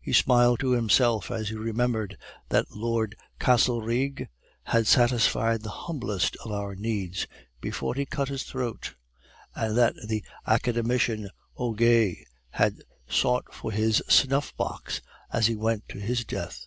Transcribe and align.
He 0.00 0.14
smiled 0.14 0.60
to 0.60 0.70
himself 0.70 1.30
as 1.30 1.50
he 1.50 1.54
remembered 1.54 2.16
that 2.48 2.74
Lord 2.74 3.14
Castlereagh 3.38 4.22
had 4.62 4.86
satisfied 4.86 5.60
the 5.60 5.68
humblest 5.84 6.36
of 6.42 6.50
our 6.50 6.74
needs 6.74 7.26
before 7.60 7.92
he 7.94 8.06
cut 8.06 8.30
his 8.30 8.44
throat, 8.44 8.94
and 9.54 9.76
that 9.76 9.94
the 10.06 10.24
academician 10.46 11.28
Auger 11.54 12.12
had 12.48 12.82
sought 13.10 13.52
for 13.52 13.70
his 13.70 14.02
snuff 14.08 14.56
box 14.56 15.02
as 15.30 15.48
he 15.48 15.54
went 15.54 15.86
to 15.90 15.98
his 16.00 16.24
death. 16.24 16.66